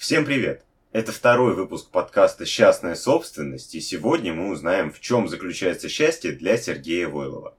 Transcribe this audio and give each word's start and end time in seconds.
Всем 0.00 0.24
привет! 0.24 0.64
Это 0.92 1.12
второй 1.12 1.54
выпуск 1.54 1.90
подкаста 1.90 2.46
«Счастная 2.46 2.94
собственность», 2.94 3.74
и 3.74 3.82
сегодня 3.82 4.32
мы 4.32 4.50
узнаем, 4.50 4.90
в 4.90 4.98
чем 4.98 5.28
заключается 5.28 5.90
счастье 5.90 6.32
для 6.32 6.56
Сергея 6.56 7.06
Войлова. 7.06 7.54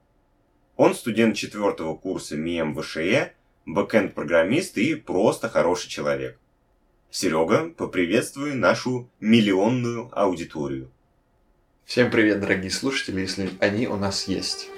Он 0.74 0.96
студент 0.96 1.36
четвертого 1.36 1.94
курса 1.94 2.36
МИЭМ 2.36 2.74
ВШЕ, 2.74 3.34
бэкэнд-программист 3.64 4.76
и 4.78 4.96
просто 4.96 5.48
хороший 5.48 5.88
человек. 5.88 6.36
Серега, 7.12 7.70
поприветствуй 7.76 8.54
нашу 8.54 9.08
миллионную 9.20 10.10
аудиторию. 10.10 10.90
Всем 11.84 12.10
привет, 12.10 12.40
дорогие 12.40 12.72
слушатели, 12.72 13.20
если 13.20 13.50
они 13.60 13.86
у 13.86 13.94
нас 13.94 14.26
есть. 14.26 14.68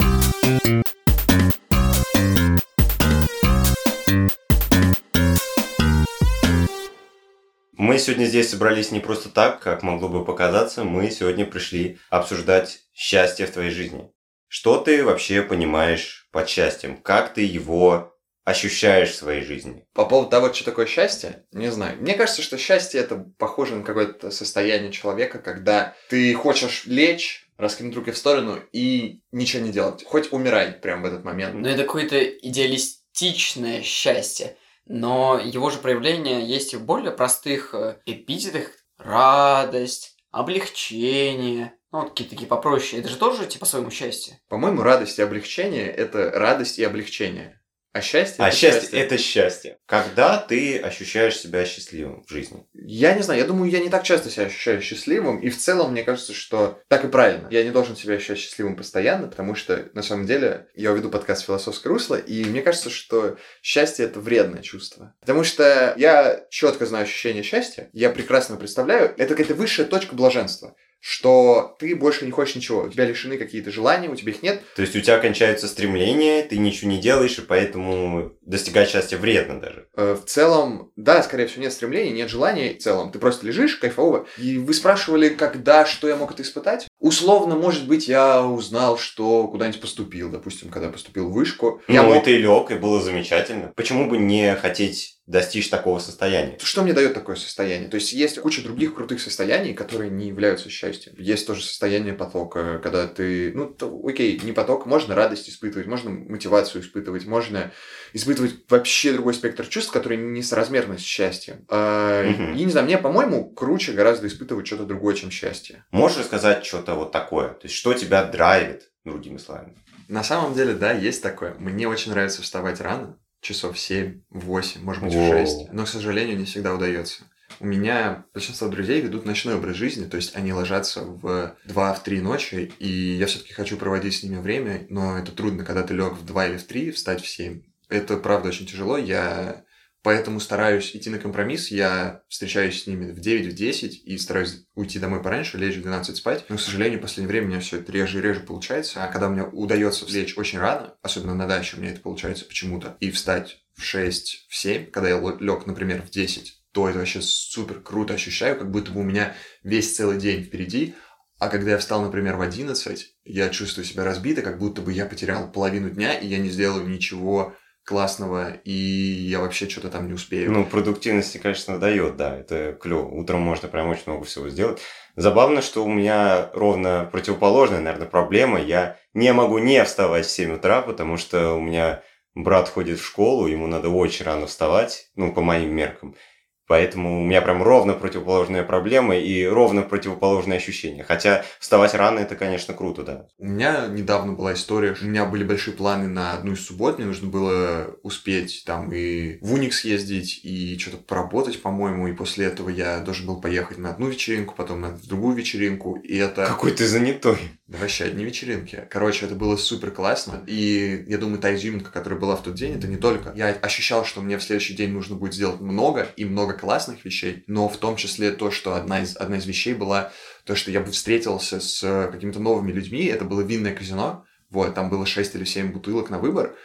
Сегодня 8.04 8.26
здесь 8.26 8.50
собрались 8.50 8.90
не 8.90 9.00
просто 9.00 9.30
так, 9.30 9.60
как 9.60 9.82
могло 9.82 10.08
бы 10.08 10.24
показаться. 10.24 10.84
Мы 10.84 11.10
сегодня 11.10 11.46
пришли 11.46 11.98
обсуждать 12.10 12.80
счастье 12.92 13.46
в 13.46 13.50
твоей 13.50 13.70
жизни. 13.70 14.10
Что 14.46 14.76
ты 14.78 15.02
вообще 15.02 15.42
понимаешь 15.42 16.28
под 16.30 16.48
счастьем? 16.48 16.98
Как 16.98 17.34
ты 17.34 17.42
его 17.42 18.14
ощущаешь 18.44 19.10
в 19.10 19.16
своей 19.16 19.42
жизни? 19.42 19.86
По 19.94 20.04
поводу 20.04 20.30
того, 20.30 20.52
что 20.52 20.66
такое 20.66 20.86
счастье, 20.86 21.46
не 21.50 21.70
знаю. 21.70 21.96
Мне 22.00 22.14
кажется, 22.14 22.42
что 22.42 22.58
счастье 22.58 23.00
это 23.00 23.24
похоже 23.38 23.76
на 23.76 23.84
какое-то 23.84 24.30
состояние 24.30 24.92
человека, 24.92 25.38
когда 25.38 25.94
ты 26.10 26.34
хочешь 26.34 26.84
лечь, 26.84 27.48
раскинуть 27.56 27.96
руки 27.96 28.10
в 28.10 28.18
сторону 28.18 28.60
и 28.72 29.22
ничего 29.32 29.64
не 29.64 29.72
делать. 29.72 30.04
Хоть 30.04 30.30
умирай 30.32 30.72
прямо 30.72 31.02
в 31.02 31.06
этот 31.06 31.24
момент. 31.24 31.54
Ну, 31.54 31.66
это 31.66 31.84
какое-то 31.84 32.22
идеалистичное 32.22 33.82
счастье. 33.82 34.56
Но 34.86 35.40
его 35.42 35.70
же 35.70 35.78
проявление 35.78 36.46
есть 36.46 36.74
и 36.74 36.76
в 36.76 36.84
более 36.84 37.12
простых 37.12 37.74
э, 37.74 37.98
эпитетах. 38.06 38.70
Радость, 38.98 40.16
облегчение, 40.30 41.74
ну, 41.90 42.00
вот 42.00 42.10
какие-то 42.10 42.34
такие 42.34 42.48
попроще. 42.48 43.00
Это 43.00 43.08
же 43.08 43.16
тоже, 43.16 43.46
типа, 43.46 43.66
своему 43.66 43.90
счастье. 43.90 44.40
По-моему, 44.48 44.82
радость 44.82 45.18
и 45.18 45.22
облегчение– 45.22 45.86
это 45.86 46.30
радость 46.30 46.78
и 46.78 46.84
облегчение. 46.84 47.60
А 47.94 48.00
счастье 48.00 48.44
А 48.44 48.48
это 48.48 48.56
счастье– 48.56 49.00
это 49.00 49.16
счастье. 49.18 49.78
Когда 49.86 50.36
ты 50.38 50.80
ощущаешь 50.80 51.38
себя 51.38 51.64
счастливым 51.64 52.24
в 52.26 52.28
жизни? 52.30 52.66
Я 52.74 53.14
не 53.14 53.22
знаю, 53.22 53.38
я 53.38 53.46
думаю, 53.46 53.70
я 53.70 53.78
не 53.78 53.88
так 53.88 54.02
часто 54.02 54.30
себя 54.30 54.46
ощущаю 54.46 54.82
счастливым, 54.82 55.38
и 55.38 55.48
в 55.48 55.56
целом 55.56 55.92
мне 55.92 56.02
кажется, 56.02 56.32
что 56.34 56.80
так 56.88 57.04
и 57.04 57.08
правильно. 57.08 57.46
Я 57.52 57.62
не 57.62 57.70
должен 57.70 57.94
себя 57.94 58.14
ощущать 58.14 58.38
счастливым 58.38 58.74
постоянно, 58.74 59.28
потому 59.28 59.54
что, 59.54 59.90
на 59.94 60.02
самом 60.02 60.26
деле, 60.26 60.66
я 60.74 60.90
уведу 60.90 61.08
подкаст 61.08 61.46
«Философское 61.46 61.88
русло», 61.88 62.16
и 62.16 62.44
мне 62.44 62.62
кажется, 62.62 62.90
что 62.90 63.36
счастье– 63.62 64.04
это 64.06 64.18
вредное 64.18 64.62
чувство. 64.62 65.14
Потому 65.20 65.44
что 65.44 65.94
я 65.96 66.44
четко 66.50 66.86
знаю 66.86 67.04
ощущение 67.04 67.44
счастья, 67.44 67.90
я 67.92 68.10
прекрасно 68.10 68.56
представляю, 68.56 69.14
это 69.16 69.36
какая-то 69.36 69.54
высшая 69.54 69.84
точка 69.84 70.16
блаженства 70.16 70.74
что 71.06 71.76
ты 71.78 71.94
больше 71.94 72.24
не 72.24 72.30
хочешь 72.30 72.54
ничего, 72.54 72.84
у 72.84 72.88
тебя 72.88 73.04
лишены 73.04 73.36
какие-то 73.36 73.70
желания, 73.70 74.08
у 74.08 74.16
тебя 74.16 74.32
их 74.32 74.42
нет. 74.42 74.62
То 74.74 74.80
есть 74.80 74.96
у 74.96 75.00
тебя 75.02 75.18
кончаются 75.18 75.68
стремления, 75.68 76.42
ты 76.42 76.56
ничего 76.56 76.90
не 76.90 76.98
делаешь, 76.98 77.36
и 77.36 77.42
поэтому 77.42 78.32
достигать 78.46 78.88
счастья 78.88 79.16
вредно 79.18 79.60
даже. 79.60 79.88
Э, 79.96 80.14
В 80.14 80.24
целом, 80.28 80.92
да, 80.96 81.22
скорее 81.22 81.46
всего, 81.46 81.62
нет 81.62 81.72
стремлений, 81.72 82.10
нет 82.12 82.28
желаний 82.28 82.74
в 82.74 82.82
целом. 82.82 83.10
Ты 83.10 83.18
просто 83.18 83.46
лежишь 83.46 83.76
кайфово. 83.76 84.26
И 84.38 84.58
вы 84.58 84.74
спрашивали, 84.74 85.28
когда, 85.28 85.86
что 85.86 86.08
я 86.08 86.16
мог 86.16 86.32
это 86.32 86.42
испытать? 86.42 86.86
Условно, 86.98 87.54
может 87.54 87.86
быть, 87.86 88.08
я 88.08 88.44
узнал, 88.44 88.98
что 88.98 89.48
куда-нибудь 89.48 89.80
поступил, 89.80 90.30
допустим, 90.30 90.70
когда 90.70 90.90
поступил 90.90 91.28
в 91.28 91.32
вышку. 91.32 91.82
Ну, 91.88 91.94
я 91.94 92.02
и 92.02 92.06
мог... 92.06 92.24
ты 92.24 92.36
лег, 92.36 92.70
и 92.70 92.74
было 92.74 93.00
замечательно. 93.00 93.72
Почему 93.76 94.08
бы 94.08 94.18
не 94.18 94.54
хотеть 94.56 95.20
достичь 95.26 95.70
такого 95.70 95.98
состояния? 95.98 96.58
Что 96.62 96.82
мне 96.82 96.92
дает 96.92 97.14
такое 97.14 97.36
состояние? 97.36 97.88
То 97.88 97.96
есть 97.96 98.12
есть 98.12 98.38
куча 98.40 98.62
других 98.62 98.94
крутых 98.94 99.20
состояний, 99.20 99.72
которые 99.72 100.10
не 100.10 100.28
являются 100.28 100.68
счастьем. 100.68 101.14
Есть 101.16 101.46
тоже 101.46 101.62
состояние 101.62 102.12
потока, 102.14 102.78
когда 102.82 103.06
ты, 103.06 103.52
ну, 103.54 103.66
то, 103.66 104.00
окей, 104.06 104.38
не 104.42 104.52
поток, 104.52 104.86
можно 104.86 105.14
радость 105.14 105.48
испытывать, 105.48 105.86
можно 105.86 106.10
мотивацию 106.10 106.82
испытывать, 106.82 107.26
можно 107.26 107.72
испытывать 108.12 108.33
вообще 108.68 109.12
другой 109.12 109.34
спектр 109.34 109.66
чувств, 109.66 109.92
которые 109.92 110.18
не 110.18 110.42
соразмерны 110.42 110.98
с 110.98 111.02
счастьем. 111.02 111.64
А, 111.68 112.24
Мгм. 112.24 112.54
И 112.54 112.64
не 112.64 112.70
знаю, 112.70 112.86
мне, 112.86 112.98
по-моему, 112.98 113.50
круче 113.50 113.92
гораздо 113.92 114.26
испытывать 114.26 114.66
что-то 114.66 114.84
другое, 114.84 115.14
чем 115.14 115.30
счастье. 115.30 115.84
Можешь 115.90 116.18
рассказать 116.18 116.64
что-то 116.64 116.94
вот 116.94 117.12
такое? 117.12 117.50
То 117.50 117.64
есть 117.64 117.74
что 117.74 117.94
тебя 117.94 118.24
драйвит, 118.24 118.90
другими 119.04 119.38
словами? 119.38 119.76
На 120.08 120.22
самом 120.22 120.54
деле, 120.54 120.74
да, 120.74 120.92
есть 120.92 121.22
такое. 121.22 121.54
Мне 121.58 121.88
очень 121.88 122.10
нравится 122.12 122.42
вставать 122.42 122.80
рано, 122.80 123.18
часов 123.40 123.78
7, 123.78 124.20
8, 124.30 124.82
может 124.82 125.02
быть, 125.02 125.12
в 125.12 125.16
Воу. 125.16 125.32
6. 125.32 125.72
Но, 125.72 125.84
к 125.84 125.88
сожалению, 125.88 126.36
не 126.36 126.44
всегда 126.44 126.74
удается. 126.74 127.24
У 127.60 127.66
меня 127.66 128.24
большинство 128.34 128.68
друзей 128.68 129.00
ведут 129.00 129.26
ночной 129.26 129.54
образ 129.54 129.76
жизни, 129.76 130.06
то 130.06 130.16
есть 130.16 130.34
они 130.34 130.52
ложатся 130.52 131.02
в 131.02 131.56
2-3 131.66 132.20
ночи, 132.20 132.72
и 132.78 132.88
я 132.88 133.26
все-таки 133.26 133.52
хочу 133.52 133.76
проводить 133.76 134.14
с 134.14 134.22
ними 134.22 134.40
время, 134.40 134.86
но 134.88 135.18
это 135.18 135.30
трудно, 135.30 135.64
когда 135.64 135.82
ты 135.82 135.94
лег 135.94 136.14
в 136.14 136.24
2 136.24 136.46
или 136.48 136.56
в 136.56 136.64
3, 136.66 136.90
встать 136.90 137.22
в 137.22 137.28
7. 137.28 137.62
Это, 137.88 138.16
правда, 138.16 138.48
очень 138.48 138.66
тяжело. 138.66 138.96
Я 138.96 139.64
поэтому 140.02 140.38
стараюсь 140.38 140.94
идти 140.94 141.10
на 141.10 141.18
компромисс. 141.18 141.70
Я 141.70 142.22
встречаюсь 142.28 142.82
с 142.82 142.86
ними 142.86 143.10
в 143.10 143.20
9, 143.20 143.52
в 143.52 143.54
10 143.54 144.04
и 144.04 144.18
стараюсь 144.18 144.66
уйти 144.74 144.98
домой 144.98 145.22
пораньше, 145.22 145.58
лечь 145.58 145.76
в 145.76 145.82
12 145.82 146.16
спать. 146.16 146.44
Но, 146.48 146.56
к 146.56 146.60
сожалению, 146.60 146.98
в 146.98 147.02
последнее 147.02 147.28
время 147.28 147.46
у 147.46 147.50
меня 147.50 147.60
все 147.60 147.78
это 147.78 147.90
реже 147.90 148.18
и 148.18 148.22
реже 148.22 148.40
получается. 148.40 149.02
А 149.02 149.08
когда 149.08 149.28
мне 149.28 149.42
удается 149.42 150.06
лечь 150.06 150.36
очень 150.36 150.58
рано, 150.58 150.94
особенно 151.02 151.34
на 151.34 151.46
даче 151.46 151.76
у 151.76 151.80
меня 151.80 151.92
это 151.92 152.00
получается 152.00 152.44
почему-то, 152.44 152.96
и 153.00 153.10
встать 153.10 153.64
в 153.74 153.82
6, 153.82 154.46
в 154.48 154.54
7, 154.54 154.90
когда 154.90 155.08
я 155.08 155.36
лег, 155.40 155.66
например, 155.66 156.02
в 156.02 156.10
10, 156.10 156.62
то 156.72 156.88
это 156.88 156.98
вообще 156.98 157.20
супер 157.22 157.80
круто 157.80 158.14
ощущаю, 158.14 158.58
как 158.58 158.70
будто 158.70 158.90
бы 158.92 159.00
у 159.00 159.04
меня 159.04 159.34
весь 159.62 159.96
целый 159.96 160.18
день 160.18 160.42
впереди. 160.42 160.94
А 161.38 161.48
когда 161.48 161.72
я 161.72 161.78
встал, 161.78 162.02
например, 162.02 162.36
в 162.36 162.40
11, 162.40 163.16
я 163.24 163.48
чувствую 163.48 163.84
себя 163.84 164.04
разбито, 164.04 164.42
как 164.42 164.58
будто 164.58 164.82
бы 164.82 164.92
я 164.92 165.06
потерял 165.06 165.50
половину 165.50 165.90
дня, 165.90 166.14
и 166.14 166.26
я 166.26 166.38
не 166.38 166.50
сделаю 166.50 166.86
ничего 166.88 167.56
классного, 167.84 168.52
и 168.64 168.72
я 168.72 169.40
вообще 169.40 169.68
что-то 169.68 169.90
там 169.90 170.06
не 170.06 170.14
успею. 170.14 170.50
Ну, 170.50 170.64
продуктивности, 170.64 171.38
конечно, 171.38 171.78
дает, 171.78 172.16
да, 172.16 172.36
это 172.36 172.72
клево. 172.72 173.06
Утром 173.06 173.40
можно 173.40 173.68
прям 173.68 173.88
очень 173.90 174.04
много 174.06 174.24
всего 174.24 174.48
сделать. 174.48 174.80
Забавно, 175.16 175.62
что 175.62 175.84
у 175.84 175.88
меня 175.88 176.50
ровно 176.54 177.08
противоположная, 177.12 177.80
наверное, 177.80 178.08
проблема. 178.08 178.60
Я 178.60 178.96
не 179.12 179.32
могу 179.32 179.58
не 179.58 179.84
вставать 179.84 180.26
в 180.26 180.30
7 180.30 180.54
утра, 180.54 180.82
потому 180.82 181.18
что 181.18 181.54
у 181.54 181.60
меня 181.60 182.02
брат 182.34 182.68
ходит 182.68 182.98
в 182.98 183.06
школу, 183.06 183.46
ему 183.46 183.66
надо 183.66 183.90
очень 183.90 184.24
рано 184.24 184.46
вставать, 184.46 185.10
ну, 185.14 185.32
по 185.32 185.40
моим 185.40 185.74
меркам. 185.74 186.16
Поэтому 186.66 187.20
у 187.20 187.24
меня 187.24 187.42
прям 187.42 187.62
ровно 187.62 187.92
противоположная 187.92 188.64
проблема 188.64 189.16
и 189.16 189.44
ровно 189.44 189.82
противоположные 189.82 190.56
ощущения. 190.56 191.04
Хотя 191.04 191.44
вставать 191.58 191.94
рано 191.94 192.20
это, 192.20 192.36
конечно, 192.36 192.74
круто, 192.74 193.02
да. 193.02 193.26
У 193.38 193.46
меня 193.46 193.86
недавно 193.88 194.32
была 194.32 194.54
история, 194.54 194.94
у 195.00 195.04
меня 195.04 195.24
были 195.26 195.44
большие 195.44 195.74
планы 195.74 196.08
на 196.08 196.32
одну 196.32 196.52
из 196.52 196.66
суббот, 196.66 196.98
мне 196.98 197.06
нужно 197.06 197.28
было 197.28 197.96
успеть 198.02 198.64
там 198.66 198.92
и 198.92 199.38
в 199.40 199.52
Уник 199.52 199.74
съездить, 199.74 200.40
и 200.42 200.78
что-то 200.78 200.98
поработать, 200.98 201.60
по-моему, 201.60 202.08
и 202.08 202.12
после 202.12 202.46
этого 202.46 202.68
я 202.68 203.00
должен 203.00 203.26
был 203.26 203.40
поехать 203.40 203.78
на 203.78 203.90
одну 203.90 204.08
вечеринку, 204.08 204.54
потом 204.56 204.80
на 204.80 204.90
другую 204.90 205.36
вечеринку, 205.36 205.96
и 205.96 206.16
это... 206.16 206.46
Какой 206.46 206.72
ты 206.72 206.86
занятой. 206.86 207.38
Да 207.66 207.78
вообще 207.78 208.04
одни 208.04 208.24
вечеринки. 208.24 208.86
Короче, 208.90 209.26
это 209.26 209.34
было 209.34 209.56
супер 209.56 209.90
классно. 209.90 210.42
И 210.46 211.04
я 211.08 211.18
думаю, 211.18 211.38
та 211.38 211.54
изюминка, 211.54 211.90
которая 211.90 212.20
была 212.20 212.36
в 212.36 212.42
тот 212.42 212.54
день, 212.54 212.76
это 212.76 212.86
не 212.86 212.96
только... 212.96 213.32
Я 213.34 213.48
ощущал, 213.48 214.04
что 214.04 214.20
мне 214.20 214.38
в 214.38 214.42
следующий 214.42 214.74
день 214.74 214.90
нужно 214.90 215.16
будет 215.16 215.34
сделать 215.34 215.60
много 215.60 216.08
и 216.16 216.24
много 216.24 216.53
классных 216.54 217.04
вещей, 217.04 217.44
но 217.46 217.68
в 217.68 217.76
том 217.76 217.96
числе 217.96 218.32
то, 218.32 218.50
что 218.50 218.74
одна 218.74 219.02
из, 219.02 219.16
одна 219.16 219.36
из 219.36 219.46
вещей 219.46 219.74
была 219.74 220.12
то, 220.44 220.54
что 220.54 220.70
я 220.70 220.80
бы 220.80 220.90
встретился 220.90 221.60
с 221.60 221.82
э, 221.82 222.10
какими-то 222.10 222.40
новыми 222.40 222.72
людьми. 222.72 223.04
Это 223.04 223.24
было 223.24 223.40
винное 223.40 223.74
казино. 223.74 224.24
Вот, 224.50 224.74
там 224.74 224.90
было 224.90 225.06
6 225.06 225.34
или 225.34 225.44
7 225.44 225.72
бутылок 225.72 226.10
на 226.10 226.18
выбор. 226.18 226.56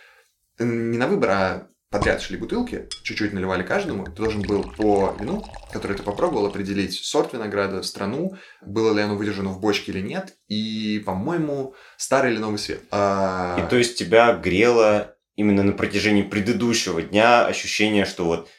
Не 0.60 0.98
на 0.98 1.08
выбор, 1.08 1.30
а 1.32 1.68
подряд 1.90 2.22
шли 2.22 2.38
бутылки, 2.38 2.88
чуть-чуть 3.04 3.34
наливали 3.34 3.64
каждому. 3.64 4.06
Ты 4.06 4.12
должен 4.12 4.42
был 4.42 4.64
по 4.64 5.16
вину, 5.20 5.44
которое 5.72 5.96
ты 5.96 6.04
попробовал, 6.04 6.46
определить 6.46 6.94
сорт 6.94 7.34
винограда, 7.34 7.82
страну, 7.82 8.36
было 8.62 8.94
ли 8.94 9.02
оно 9.02 9.16
выдержано 9.16 9.50
в 9.50 9.60
бочке 9.60 9.92
или 9.92 10.02
нет, 10.02 10.36
и, 10.48 11.02
по-моему, 11.06 11.74
старый 11.98 12.34
или 12.34 12.40
новый 12.40 12.60
цвет. 12.60 12.82
А, 12.92 13.60
И 13.60 13.70
то 13.70 13.76
есть 13.76 13.98
тебя 13.98 14.34
грело 14.34 15.16
именно 15.36 15.64
на 15.64 15.72
протяжении 15.72 16.22
предыдущего 16.22 17.02
дня 17.02 17.46
ощущение, 17.46 18.06
что 18.06 18.26
вот 18.26 18.50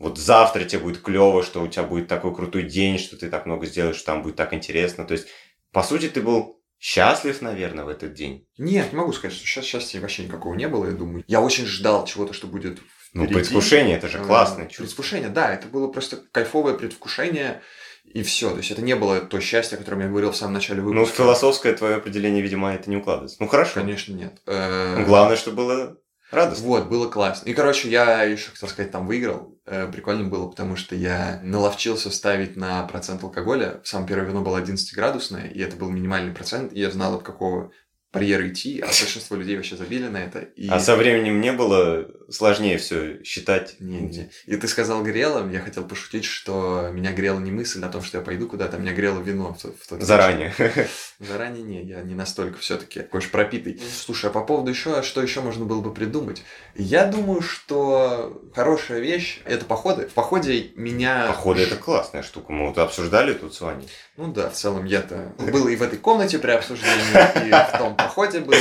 вот 0.00 0.18
завтра 0.18 0.64
тебе 0.64 0.80
будет 0.82 1.00
клево, 1.02 1.44
что 1.44 1.62
у 1.62 1.68
тебя 1.68 1.84
будет 1.84 2.08
такой 2.08 2.34
крутой 2.34 2.64
день, 2.64 2.98
что 2.98 3.16
ты 3.16 3.30
так 3.30 3.46
много 3.46 3.66
сделаешь, 3.66 3.96
что 3.96 4.06
там 4.06 4.22
будет 4.22 4.34
так 4.34 4.52
интересно. 4.52 5.04
То 5.06 5.12
есть, 5.12 5.28
по 5.72 5.82
сути, 5.84 6.08
ты 6.08 6.20
был 6.20 6.60
счастлив, 6.80 7.40
наверное, 7.42 7.84
в 7.84 7.88
этот 7.88 8.14
день. 8.14 8.46
Нет, 8.58 8.92
не 8.92 8.98
могу 8.98 9.12
сказать, 9.12 9.36
что 9.36 9.46
сейчас 9.46 9.64
счастья 9.66 10.00
вообще 10.00 10.24
никакого 10.24 10.54
не 10.54 10.66
было, 10.66 10.86
я 10.86 10.92
думаю. 10.92 11.22
Я 11.28 11.40
очень 11.42 11.66
ждал 11.66 12.06
чего-то, 12.06 12.32
что 12.32 12.46
будет 12.48 12.80
Ну, 13.12 13.24
впереди. 13.26 13.34
предвкушение, 13.34 13.96
это 13.98 14.08
же 14.08 14.18
Э, 14.18 14.24
классное 14.24 14.64
чувство. 14.66 14.84
Предвкушение, 14.84 15.28
да, 15.28 15.52
это 15.52 15.68
было 15.68 15.88
просто 15.88 16.16
кайфовое 16.32 16.74
предвкушение, 16.74 17.60
и 18.04 18.22
все. 18.22 18.50
То 18.50 18.56
есть 18.56 18.70
это 18.70 18.80
не 18.82 18.96
было 18.96 19.20
то 19.20 19.38
счастье, 19.40 19.76
о 19.76 19.78
котором 19.78 20.00
я 20.00 20.08
говорил 20.08 20.30
в 20.32 20.36
самом 20.36 20.54
начале 20.54 20.80
Ну, 20.80 20.88
выпуска. 20.88 21.16
философское 21.18 21.74
твое 21.74 21.96
определение, 21.96 22.42
видимо, 22.42 22.72
это 22.74 22.88
не 22.88 22.96
укладывается. 22.96 23.36
Ну, 23.40 23.46
хорошо. 23.48 23.72
Конечно, 23.74 24.14
нет. 24.14 24.40
Э, 24.46 24.96
Ну, 25.00 25.04
Главное, 25.04 25.36
что 25.36 25.50
было 25.52 25.98
радостно. 26.30 26.66
Вот, 26.66 26.88
было 26.88 27.08
классно. 27.08 27.48
И, 27.48 27.54
короче, 27.54 27.90
я 27.90 28.22
еще, 28.22 28.50
хотел 28.50 28.68
сказать, 28.68 28.90
там 28.90 29.06
выиграл. 29.06 29.58
э, 29.66 29.86
прикольно 29.90 30.24
было, 30.28 30.48
потому 30.48 30.76
что 30.76 30.94
я 30.94 31.40
наловчился 31.42 32.10
ставить 32.10 32.56
на 32.56 32.82
процент 32.84 33.22
алкоголя. 33.22 33.80
Самое 33.84 34.08
первое 34.08 34.28
вино 34.28 34.42
было 34.42 34.60
11-градусное, 34.60 35.48
и 35.48 35.60
это 35.60 35.76
был 35.76 35.90
минимальный 35.90 36.32
процент, 36.34 36.72
и 36.72 36.80
я 36.80 36.90
знал, 36.90 37.14
от 37.16 37.22
какого 37.22 37.72
барьера 38.12 38.48
идти, 38.48 38.80
а 38.80 38.86
большинство 38.86 39.36
людей 39.36 39.56
вообще 39.56 39.76
забили 39.76 40.08
на 40.08 40.18
это. 40.18 40.40
И... 40.40 40.68
А 40.68 40.80
со 40.80 40.96
временем 40.96 41.40
не 41.40 41.52
было 41.52 42.08
сложнее 42.28 42.78
все 42.78 43.22
считать? 43.22 43.76
Не, 43.78 44.00
не. 44.00 44.30
И 44.46 44.56
ты 44.56 44.66
сказал 44.66 45.02
грело, 45.02 45.48
я 45.50 45.60
хотел 45.60 45.84
пошутить, 45.84 46.24
что 46.24 46.90
меня 46.92 47.12
грела 47.12 47.38
не 47.38 47.52
мысль 47.52 47.84
о 47.84 47.88
том, 47.88 48.02
что 48.02 48.18
я 48.18 48.24
пойду 48.24 48.48
куда-то, 48.48 48.78
меня 48.78 48.92
грело 48.92 49.20
вино 49.20 49.54
в, 49.54 49.64
в 49.64 49.88
тот 49.88 50.02
Заранее. 50.02 50.52
Заранее 51.20 51.62
не, 51.62 51.84
я 51.84 52.02
не 52.02 52.14
настолько 52.14 52.58
все-таки 52.58 53.00
такой 53.00 53.20
пропитый. 53.22 53.80
Слушай, 54.04 54.30
а 54.30 54.32
по 54.32 54.42
поводу 54.42 54.70
еще, 54.70 55.02
что 55.02 55.22
еще 55.22 55.40
можно 55.40 55.64
было 55.64 55.80
бы 55.80 55.94
придумать? 55.94 56.42
Я 56.74 57.06
думаю, 57.06 57.42
что 57.42 58.42
хорошая 58.54 59.00
вещь 59.00 59.40
это 59.44 59.64
походы. 59.64 60.08
В 60.08 60.12
походе 60.12 60.70
меня... 60.74 61.26
Походы 61.28 61.62
это 61.62 61.76
классная 61.76 62.22
штука. 62.22 62.52
Мы 62.52 62.68
вот 62.68 62.78
обсуждали 62.78 63.34
тут 63.34 63.54
с 63.54 63.60
Ваней. 63.60 63.88
Ну 64.16 64.32
да, 64.32 64.50
в 64.50 64.54
целом 64.54 64.84
я-то 64.84 65.32
был 65.38 65.68
и 65.68 65.76
в 65.76 65.82
этой 65.82 65.98
комнате 65.98 66.38
при 66.38 66.50
обсуждении, 66.50 67.48
и 67.48 67.50
в 67.50 67.78
том 67.78 67.96
походе 68.04 68.40
был. 68.40 68.54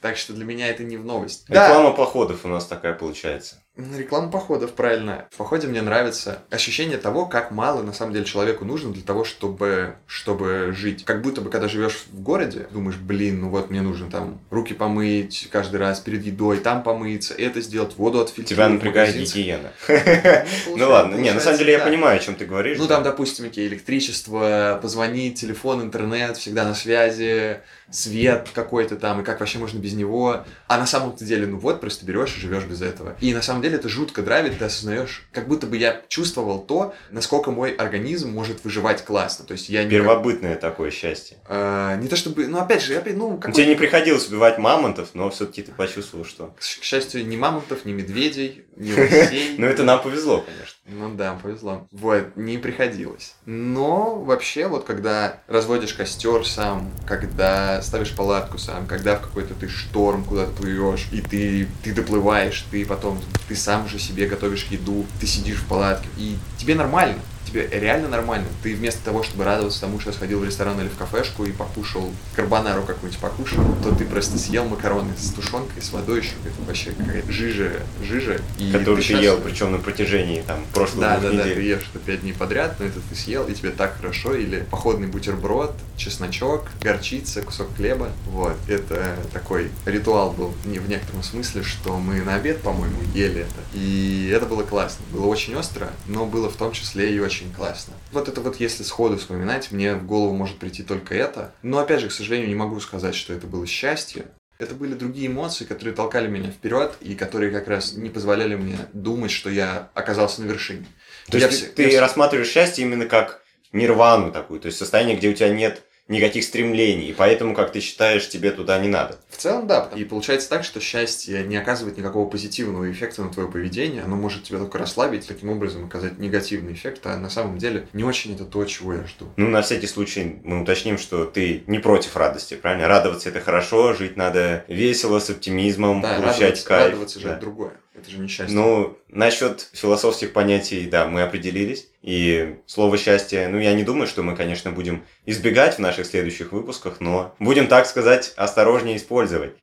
Так 0.00 0.16
что 0.16 0.32
для 0.32 0.44
меня 0.44 0.68
это 0.68 0.84
не 0.84 0.96
в 0.96 1.04
новость. 1.04 1.48
Реклама 1.48 1.90
да. 1.90 1.96
походов 1.96 2.44
у 2.44 2.48
нас 2.48 2.66
такая 2.66 2.94
получается. 2.94 3.62
Реклама 3.76 4.30
походов, 4.30 4.72
правильно. 4.72 5.26
В 5.30 5.36
походе 5.36 5.68
мне 5.68 5.82
нравится 5.82 6.38
ощущение 6.50 6.96
того, 6.96 7.26
как 7.26 7.50
мало 7.50 7.82
на 7.82 7.92
самом 7.92 8.14
деле 8.14 8.24
человеку 8.24 8.64
нужно 8.64 8.90
для 8.90 9.02
того, 9.02 9.24
чтобы, 9.24 9.96
чтобы 10.06 10.72
жить. 10.74 11.04
Как 11.04 11.20
будто 11.20 11.42
бы, 11.42 11.50
когда 11.50 11.68
живешь 11.68 12.06
в 12.10 12.22
городе, 12.22 12.68
думаешь, 12.70 12.96
блин, 12.96 13.42
ну 13.42 13.50
вот 13.50 13.68
мне 13.68 13.82
нужно 13.82 14.10
там 14.10 14.40
руки 14.50 14.72
помыть 14.72 15.48
каждый 15.52 15.76
раз 15.76 16.00
перед 16.00 16.24
едой, 16.24 16.58
там 16.58 16.82
помыться, 16.82 17.34
это 17.34 17.60
сделать, 17.60 17.98
воду 17.98 18.20
отфильтровать. 18.20 18.48
Тебя 18.48 18.68
напрягает 18.70 19.14
гигиена. 19.14 19.72
Ну, 20.66 20.76
ну 20.76 20.88
ладно, 20.88 21.16
не, 21.16 21.32
на 21.32 21.40
самом 21.40 21.58
деле 21.58 21.72
я 21.72 21.78
понимаю, 21.80 22.16
о 22.16 22.18
чем 22.18 22.34
ты 22.34 22.44
говоришь. 22.46 22.78
Ну 22.78 22.86
там, 22.86 23.02
допустим, 23.02 23.46
электричество, 23.46 24.78
позвонить, 24.80 25.40
телефон, 25.40 25.82
интернет, 25.82 26.36
всегда 26.36 26.64
на 26.64 26.74
связи, 26.74 27.60
свет 27.90 28.48
какой-то 28.52 28.96
там, 28.96 29.20
и 29.20 29.24
как 29.24 29.40
вообще 29.40 29.58
можно 29.58 29.78
без 29.78 29.94
него. 29.94 30.44
А 30.66 30.78
на 30.78 30.86
самом-то 30.86 31.24
деле, 31.24 31.46
ну 31.46 31.58
вот, 31.58 31.80
просто 31.80 32.04
берешь 32.04 32.36
и 32.36 32.40
живешь 32.40 32.64
без 32.64 32.82
этого. 32.82 33.16
И 33.20 33.32
на 33.32 33.42
самом 33.42 33.62
деле 33.62 33.65
это 33.74 33.88
жутко 33.88 34.22
драйвит, 34.22 34.58
ты 34.58 34.64
осознаешь, 34.64 35.26
как 35.32 35.48
будто 35.48 35.66
бы 35.66 35.76
я 35.76 36.02
чувствовал 36.08 36.60
то, 36.60 36.94
насколько 37.10 37.50
мой 37.50 37.72
организм 37.72 38.30
может 38.30 38.64
выживать 38.64 39.04
классно. 39.04 39.44
То 39.44 39.52
есть 39.52 39.68
я 39.68 39.84
не 39.84 39.90
Первобытное 39.90 40.52
как... 40.52 40.60
такое 40.60 40.90
счастье. 40.90 41.38
А, 41.46 41.96
не 41.96 42.08
то 42.08 42.16
чтобы, 42.16 42.46
ну 42.46 42.58
опять 42.58 42.82
же, 42.82 42.96
опять, 42.96 43.16
ну... 43.16 43.36
Какой... 43.36 43.54
Тебе 43.54 43.66
не 43.66 43.74
приходилось 43.74 44.28
убивать 44.28 44.58
мамонтов, 44.58 45.10
но 45.14 45.30
все-таки 45.30 45.62
ты 45.62 45.72
почувствовал, 45.72 46.24
что... 46.24 46.54
К 46.58 46.62
счастью, 46.62 47.26
ни 47.26 47.36
мамонтов, 47.36 47.84
ни 47.84 47.92
медведей, 47.92 48.64
ни 48.76 48.92
лосей. 48.92 49.56
Ну 49.58 49.66
это 49.66 49.84
нам 49.84 50.02
повезло, 50.02 50.42
конечно. 50.42 50.75
Ну 50.88 51.14
да, 51.14 51.34
повезло. 51.42 51.88
Вот, 51.90 52.36
не 52.36 52.58
приходилось. 52.58 53.34
Но 53.44 54.20
вообще, 54.20 54.68
вот 54.68 54.84
когда 54.84 55.40
разводишь 55.48 55.94
костер 55.94 56.46
сам, 56.46 56.92
когда 57.06 57.82
ставишь 57.82 58.14
палатку 58.14 58.58
сам, 58.58 58.86
когда 58.86 59.16
в 59.16 59.22
какой-то 59.22 59.54
ты 59.54 59.68
шторм 59.68 60.24
куда-то 60.24 60.52
плывешь, 60.52 61.08
и 61.10 61.20
ты, 61.20 61.68
ты 61.82 61.92
доплываешь, 61.92 62.64
ты 62.70 62.86
потом, 62.86 63.20
ты 63.48 63.56
сам 63.56 63.88
же 63.88 63.98
себе 63.98 64.26
готовишь 64.26 64.66
еду, 64.70 65.06
ты 65.20 65.26
сидишь 65.26 65.58
в 65.58 65.66
палатке, 65.66 66.08
и 66.16 66.36
тебе 66.56 66.76
нормально 66.76 67.18
тебе 67.46 67.68
реально 67.70 68.08
нормально. 68.08 68.46
Ты 68.62 68.74
вместо 68.74 69.02
того, 69.04 69.22
чтобы 69.22 69.44
радоваться 69.44 69.80
тому, 69.80 70.00
что 70.00 70.12
сходил 70.12 70.40
в 70.40 70.44
ресторан 70.44 70.80
или 70.80 70.88
в 70.88 70.96
кафешку 70.96 71.44
и 71.44 71.52
покушал 71.52 72.10
карбонару 72.34 72.82
какую-нибудь 72.82 73.20
покушал, 73.20 73.64
то 73.82 73.94
ты 73.94 74.04
просто 74.04 74.38
съел 74.38 74.64
макароны 74.64 75.12
с 75.16 75.30
тушенкой, 75.30 75.82
с 75.82 75.92
водой 75.92 76.20
еще. 76.20 76.32
Это 76.44 76.66
вообще 76.66 76.90
какая-то 76.92 77.32
жижа, 77.32 77.72
жижа. 78.02 78.40
И 78.58 78.72
Которую 78.72 79.02
ты, 79.02 79.16
ты 79.16 79.22
ел, 79.22 79.40
причем 79.40 79.72
на 79.72 79.78
протяжении 79.78 80.42
там 80.42 80.64
прошлых 80.72 81.00
да, 81.00 81.18
двух 81.18 81.30
да, 81.30 81.36
недель. 81.36 81.48
Да, 81.48 81.54
ты 81.54 81.62
ешь 81.62 81.90
это 81.94 81.98
пять 82.04 82.20
дней 82.22 82.32
подряд, 82.32 82.76
но 82.78 82.86
это 82.86 83.00
ты 83.08 83.14
съел, 83.14 83.46
и 83.46 83.54
тебе 83.54 83.70
так 83.70 83.96
хорошо. 83.96 84.34
Или 84.34 84.66
походный 84.70 85.06
бутерброд, 85.06 85.72
чесночок, 85.96 86.66
горчица, 86.80 87.42
кусок 87.42 87.68
хлеба. 87.76 88.10
Вот. 88.26 88.56
Это 88.68 89.16
такой 89.32 89.70
ритуал 89.84 90.32
был 90.32 90.54
не 90.64 90.78
в 90.78 90.88
некотором 90.88 91.22
смысле, 91.22 91.62
что 91.62 91.98
мы 91.98 92.20
на 92.22 92.34
обед, 92.34 92.60
по-моему, 92.62 92.96
ели 93.14 93.42
это. 93.42 93.60
И 93.74 94.30
это 94.32 94.46
было 94.46 94.62
классно. 94.62 95.04
Было 95.12 95.26
очень 95.26 95.54
остро, 95.54 95.90
но 96.06 96.26
было 96.26 96.50
в 96.50 96.56
том 96.56 96.72
числе 96.72 97.14
и 97.14 97.18
очень 97.18 97.35
очень 97.36 97.52
классно. 97.52 97.94
Вот 98.12 98.28
это 98.28 98.40
вот 98.40 98.58
если 98.60 98.82
сходу 98.82 99.18
вспоминать, 99.18 99.70
мне 99.70 99.94
в 99.94 100.06
голову 100.06 100.34
может 100.34 100.58
прийти 100.58 100.82
только 100.82 101.14
это. 101.14 101.52
Но 101.62 101.78
опять 101.78 102.00
же, 102.00 102.08
к 102.08 102.12
сожалению, 102.12 102.48
не 102.48 102.54
могу 102.54 102.80
сказать, 102.80 103.14
что 103.14 103.32
это 103.32 103.46
было 103.46 103.66
счастье. 103.66 104.26
Это 104.58 104.74
были 104.74 104.94
другие 104.94 105.26
эмоции, 105.26 105.66
которые 105.66 105.94
толкали 105.94 106.28
меня 106.28 106.50
вперед 106.50 106.94
и 107.00 107.14
которые 107.14 107.52
как 107.52 107.68
раз 107.68 107.92
не 107.92 108.08
позволяли 108.08 108.54
мне 108.54 108.78
думать, 108.94 109.30
что 109.30 109.50
я 109.50 109.90
оказался 109.92 110.40
на 110.40 110.46
вершине. 110.46 110.86
То 111.28 111.36
есть 111.36 111.60
я 111.60 111.68
ты, 111.68 111.90
ты 111.90 112.00
рассматриваешь 112.00 112.48
счастье 112.48 112.84
именно 112.84 113.04
как 113.04 113.42
нирвану 113.72 114.32
такую, 114.32 114.60
то 114.60 114.66
есть 114.66 114.78
состояние, 114.78 115.16
где 115.16 115.28
у 115.28 115.34
тебя 115.34 115.50
нет 115.50 115.82
никаких 116.08 116.44
стремлений, 116.44 117.08
и 117.08 117.12
поэтому, 117.12 117.54
как 117.54 117.72
ты 117.72 117.80
считаешь, 117.80 118.28
тебе 118.28 118.52
туда 118.52 118.78
не 118.78 118.88
надо. 118.88 119.18
В 119.28 119.36
целом, 119.36 119.66
да. 119.66 119.90
И 119.94 120.04
получается 120.04 120.48
так, 120.48 120.64
что 120.64 120.80
счастье 120.80 121.44
не 121.44 121.56
оказывает 121.56 121.98
никакого 121.98 122.28
позитивного 122.28 122.90
эффекта 122.90 123.22
на 123.22 123.30
твое 123.30 123.50
поведение, 123.50 124.02
оно 124.02 124.16
может 124.16 124.44
тебя 124.44 124.58
только 124.58 124.78
расслабить, 124.78 125.26
таким 125.26 125.50
образом 125.50 125.86
оказать 125.86 126.18
негативный 126.18 126.74
эффект, 126.74 127.06
а 127.06 127.16
на 127.16 127.30
самом 127.30 127.58
деле 127.58 127.88
не 127.92 128.04
очень 128.04 128.34
это 128.34 128.44
то, 128.44 128.64
чего 128.64 128.94
я 128.94 129.06
жду. 129.06 129.26
Ну, 129.36 129.48
на 129.48 129.62
всякий 129.62 129.86
случай 129.86 130.40
мы 130.44 130.62
уточним, 130.62 130.98
что 130.98 131.24
ты 131.24 131.64
не 131.66 131.78
против 131.78 132.16
радости, 132.16 132.54
правильно? 132.54 132.88
Радоваться 132.88 133.28
это 133.28 133.40
хорошо, 133.40 133.94
жить 133.94 134.16
надо 134.16 134.64
весело, 134.68 135.18
с 135.18 135.30
оптимизмом, 135.30 136.02
да, 136.02 136.14
получать 136.14 136.40
радоваться, 136.40 136.66
кайф. 136.66 136.84
радоваться 136.90 137.20
же 137.20 137.28
да. 137.28 137.36
другое. 137.36 137.72
Это 137.96 138.10
же 138.10 138.18
не 138.18 138.28
счастье. 138.28 138.54
Ну, 138.54 138.98
насчет 139.08 139.70
философских 139.72 140.32
понятий, 140.32 140.86
да, 140.86 141.06
мы 141.06 141.22
определились. 141.22 141.88
И 142.02 142.56
слово 142.66 142.98
счастье, 142.98 143.48
ну, 143.48 143.58
я 143.58 143.72
не 143.72 143.84
думаю, 143.84 144.06
что 144.06 144.22
мы, 144.22 144.36
конечно, 144.36 144.70
будем 144.70 145.04
избегать 145.24 145.76
в 145.76 145.78
наших 145.78 146.06
следующих 146.06 146.52
выпусках, 146.52 147.00
но 147.00 147.34
будем, 147.38 147.68
так 147.68 147.86
сказать, 147.86 148.34
осторожнее 148.36 148.96
использовать. 148.96 149.54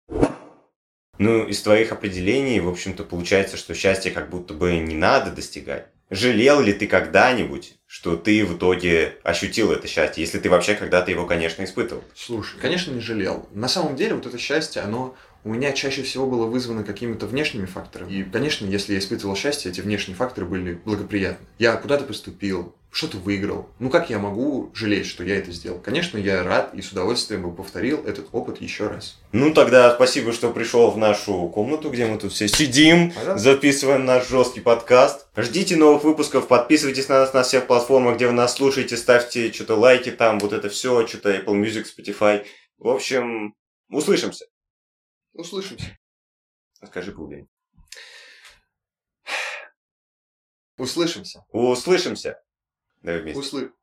Ну, 1.20 1.46
из 1.46 1.62
твоих 1.62 1.92
определений, 1.92 2.60
в 2.60 2.68
общем-то, 2.68 3.04
получается, 3.04 3.56
что 3.56 3.76
счастье 3.76 4.12
как 4.12 4.30
будто 4.30 4.56
бы 4.56 4.78
не 4.78 4.96
надо 4.96 5.32
достигать. 5.32 5.88
Жалел 6.14 6.62
ли 6.62 6.74
ты 6.74 6.86
когда-нибудь, 6.86 7.74
что 7.88 8.16
ты 8.16 8.46
в 8.46 8.58
итоге 8.58 9.18
ощутил 9.24 9.72
это 9.72 9.88
счастье, 9.88 10.24
если 10.24 10.38
ты 10.38 10.48
вообще 10.48 10.76
когда-то 10.76 11.10
его, 11.10 11.26
конечно, 11.26 11.64
испытывал? 11.64 12.04
Слушай, 12.16 12.60
конечно, 12.60 12.92
не 12.92 13.02
жалел. 13.02 13.50
На 13.52 13.68
самом 13.68 13.96
деле, 13.96 14.14
вот 14.14 14.28
это 14.28 14.38
счастье, 14.38 14.84
оно 14.84 15.16
у 15.44 15.50
меня 15.50 15.72
чаще 15.72 16.04
всего 16.04 16.28
было 16.28 16.46
вызвано 16.46 16.84
какими-то 16.84 17.26
внешними 17.26 17.66
факторами. 17.66 18.12
И, 18.12 18.24
конечно, 18.24 18.68
если 18.68 18.94
я 18.94 19.00
испытывал 19.00 19.36
счастье, 19.36 19.72
эти 19.72 19.82
внешние 19.82 20.16
факторы 20.16 20.46
были 20.46 20.76
благоприятны. 20.86 21.48
Я 21.58 21.76
куда-то 21.78 22.04
поступил, 22.04 22.76
что-то 22.94 23.18
выиграл. 23.18 23.72
Ну 23.80 23.90
как 23.90 24.12
я 24.12 24.20
могу 24.20 24.72
жалеть, 24.76 25.08
что 25.08 25.24
я 25.24 25.38
это 25.38 25.52
сделал? 25.52 25.80
Конечно, 25.80 26.20
я 26.20 26.44
рад 26.44 26.76
и 26.76 26.82
с 26.84 26.92
удовольствием 26.92 27.42
бы 27.42 27.54
повторил 27.54 28.06
этот 28.06 28.28
опыт 28.32 28.62
еще 28.62 28.88
раз. 28.88 29.20
Ну 29.32 29.52
тогда 29.52 29.96
спасибо, 29.96 30.32
что 30.32 30.54
пришел 30.54 30.92
в 30.92 30.98
нашу 30.98 31.50
комнату, 31.50 31.90
где 31.90 32.06
мы 32.06 32.20
тут 32.20 32.34
все 32.34 32.48
сидим, 32.48 33.12
Пожалуйста. 33.12 33.40
записываем 33.40 34.06
наш 34.06 34.30
жесткий 34.30 34.62
подкаст. 34.62 35.26
Ждите 35.36 35.76
новых 35.76 36.04
выпусков, 36.04 36.48
подписывайтесь 36.48 37.10
на 37.10 37.22
нас 37.22 37.34
на 37.34 37.42
всех 37.42 37.66
платформах, 37.66 38.18
где 38.18 38.28
вы 38.28 38.34
нас 38.34 38.54
слушаете, 38.54 38.96
ставьте 38.96 39.52
что-то 39.52 39.76
лайки 39.76 40.12
там, 40.12 40.38
вот 40.38 40.54
это 40.54 40.70
все, 40.70 41.08
что-то 41.08 41.36
Apple 41.36 41.60
Music, 41.60 41.86
Spotify. 41.86 42.46
В 42.78 42.88
общем, 42.90 43.56
услышимся. 43.90 44.46
Услышимся. 45.34 45.98
Скажи 46.86 47.12
поувереннее. 47.12 47.48
Услышимся. 50.78 51.44
Услышимся. 51.52 52.38
Давай 53.04 53.22
вместе. 53.22 53.40
Услы... 53.40 53.74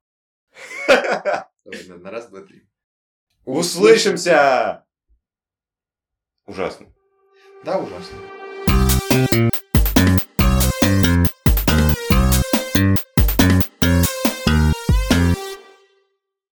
Давай, 0.89 1.85
на 1.87 2.11
раз, 2.11 2.29
два, 2.29 2.41
три. 2.41 2.67
Услышимся! 3.45 4.87
Ужасно. 6.47 6.93
Да, 7.63 7.79
ужасно. 7.79 8.19